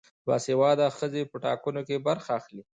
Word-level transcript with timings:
باسواده 0.25 0.87
ښځې 0.97 1.21
په 1.31 1.37
ټاکنو 1.43 1.81
کې 1.87 2.03
برخه 2.07 2.31
اخلي. 2.39 2.61